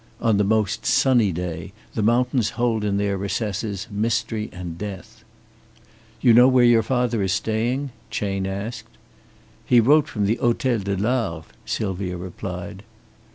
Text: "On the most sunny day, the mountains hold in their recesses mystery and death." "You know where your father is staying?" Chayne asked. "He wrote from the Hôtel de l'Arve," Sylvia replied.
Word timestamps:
"On 0.19 0.37
the 0.37 0.43
most 0.43 0.83
sunny 0.83 1.31
day, 1.31 1.73
the 1.93 2.01
mountains 2.01 2.49
hold 2.57 2.83
in 2.83 2.97
their 2.97 3.19
recesses 3.19 3.85
mystery 3.91 4.49
and 4.51 4.75
death." 4.75 5.23
"You 6.21 6.33
know 6.33 6.47
where 6.47 6.65
your 6.65 6.81
father 6.81 7.21
is 7.21 7.33
staying?" 7.33 7.91
Chayne 8.09 8.47
asked. 8.47 8.87
"He 9.63 9.79
wrote 9.79 10.07
from 10.07 10.25
the 10.25 10.37
Hôtel 10.37 10.83
de 10.85 10.95
l'Arve," 10.97 11.49
Sylvia 11.67 12.17
replied. 12.17 12.81